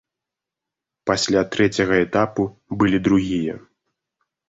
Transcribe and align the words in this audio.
Пасля 1.09 1.43
трэцяга 1.57 1.95
этапу 2.07 2.49
былі 2.83 2.97
другія. 3.11 3.53